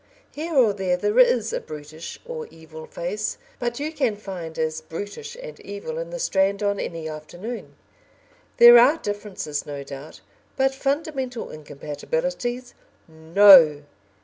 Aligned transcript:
Here 0.31 0.55
or 0.55 0.73
there 0.73 1.19
is 1.19 1.53
a 1.53 1.59
brutish 1.59 2.19
or 2.25 2.47
evil 2.47 2.87
face, 2.87 3.37
but 3.59 3.79
you 3.79 3.91
can 3.91 4.15
find 4.15 4.57
as 4.57 4.81
brutish 4.81 5.37
and 5.39 5.59
evil 5.59 5.99
in 5.99 6.09
the 6.09 6.17
Strand 6.17 6.63
on 6.63 6.79
any 6.79 7.07
afternoon. 7.07 7.75
There 8.57 8.79
are 8.79 8.97
differences 8.97 9.63
no 9.67 9.83
doubt, 9.83 10.21
but 10.57 10.73
fundamental 10.73 11.51
incompatibilities 11.51 12.73
no! 13.07 13.83